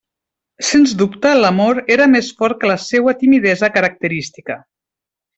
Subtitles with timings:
[0.67, 4.57] Sens dubte, l'amor era més fort que la seua timidesa característica.